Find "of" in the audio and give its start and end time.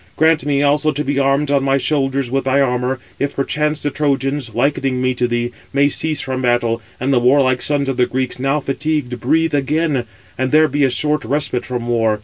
7.87-7.97